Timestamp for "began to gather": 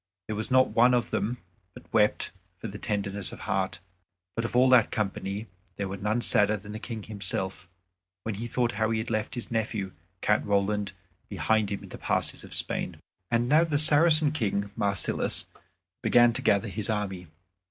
16.01-16.67